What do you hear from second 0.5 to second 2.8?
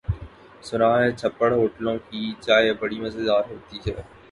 سنا ہے چھپر ہوٹلوں کی چائے